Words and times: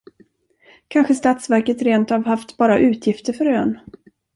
Kanske 0.87 1.15
statsverket 1.15 1.81
rentav 1.81 2.25
haft 2.25 2.57
bara 2.57 2.79
utgifter 2.79 3.33
för 3.33 3.45
ön? 3.45 3.79